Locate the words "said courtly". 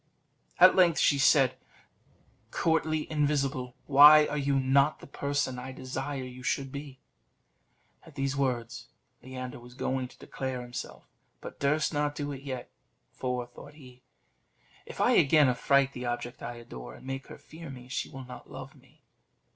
1.19-3.07